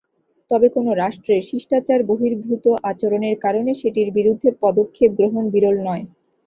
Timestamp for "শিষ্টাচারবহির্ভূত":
1.49-2.65